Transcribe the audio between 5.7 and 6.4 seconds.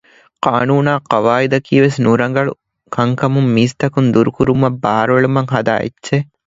އެއްޗެއް